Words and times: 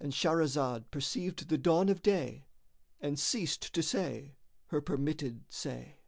——And 0.00 0.12
Shahrazad 0.12 0.90
perceived 0.90 1.48
the 1.48 1.56
dawn 1.58 1.88
of 1.90 2.02
day 2.02 2.48
and 3.00 3.16
ceased 3.20 3.72
to 3.72 3.84
say 3.84 4.34
her 4.66 4.80
permitted 4.80 5.44
say. 5.48 5.98